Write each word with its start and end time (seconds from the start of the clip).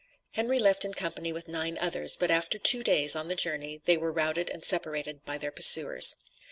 Henry 0.31 0.57
left 0.57 0.83
in 0.83 0.95
company 0.95 1.31
with 1.31 1.47
nine 1.47 1.77
others; 1.79 2.17
but 2.17 2.31
after 2.31 2.57
being 2.57 2.63
two 2.63 2.81
days 2.81 3.15
on 3.15 3.27
the 3.27 3.35
journey 3.35 3.79
they 3.85 3.97
were 3.97 4.11
routed 4.11 4.49
and 4.49 4.65
separated 4.65 5.23
by 5.25 5.37
their 5.37 5.51
pursuers. 5.51 6.15